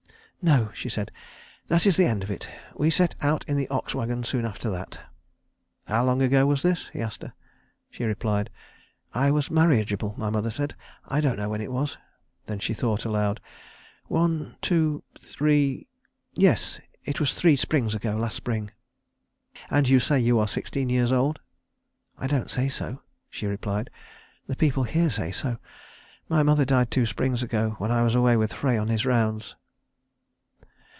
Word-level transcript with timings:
"No," 0.43 0.71
she 0.73 0.89
said, 0.89 1.11
"that 1.67 1.85
is 1.85 1.97
the 1.97 2.05
end 2.07 2.23
of 2.23 2.31
it. 2.31 2.49
We 2.73 2.89
set 2.89 3.13
out 3.21 3.47
in 3.47 3.57
the 3.57 3.67
ox 3.67 3.93
wagon 3.93 4.23
soon 4.23 4.43
after 4.43 4.71
that." 4.71 4.99
"How 5.85 6.03
long 6.03 6.19
ago 6.23 6.47
was 6.47 6.63
this?" 6.63 6.89
he 6.89 6.99
asked 6.99 7.21
her. 7.21 7.33
She 7.91 8.05
replied, 8.05 8.49
"I 9.13 9.29
was 9.29 9.51
marriageable, 9.51 10.15
my 10.17 10.31
mother 10.31 10.49
said. 10.49 10.73
I 11.07 11.21
don't 11.21 11.35
know 11.37 11.49
when 11.49 11.61
it 11.61 11.71
was." 11.71 11.95
Then 12.47 12.57
she 12.57 12.73
thought 12.73 13.05
aloud. 13.05 13.39
"One, 14.07 14.55
two, 14.63 15.03
three 15.19 15.85
yes, 16.33 16.79
it 17.05 17.19
was 17.19 17.35
three 17.35 17.55
springs 17.55 17.93
ago 17.93 18.15
last 18.15 18.35
spring." 18.35 18.71
"And 19.69 19.87
you 19.87 19.99
say 19.99 20.19
you 20.19 20.39
are 20.39 20.47
sixteen 20.47 20.89
years 20.89 21.11
old." 21.11 21.39
"I 22.17 22.25
don't 22.25 22.49
say 22.49 22.67
so," 22.67 23.03
she 23.29 23.45
replied; 23.45 23.91
"the 24.47 24.55
people 24.55 24.85
here 24.85 25.11
say 25.11 25.31
so. 25.31 25.59
My 26.29 26.41
mother 26.41 26.65
died 26.65 26.89
two 26.89 27.05
springs 27.05 27.43
ago 27.43 27.75
when 27.77 27.91
I 27.91 28.01
was 28.01 28.15
away 28.15 28.35
with 28.37 28.51
Frey 28.53 28.75
on 28.75 28.87
his 28.87 29.05
rounds." 29.05 29.53